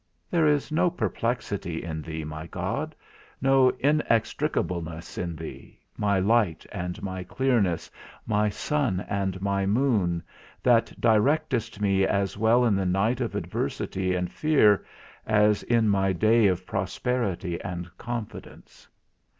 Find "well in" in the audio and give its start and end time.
12.35-12.73